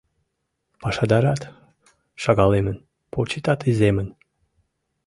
Пашадарат 0.81 1.41
шагалемын, 2.21 2.77
почетат 3.11 3.59
иземын. 3.71 4.07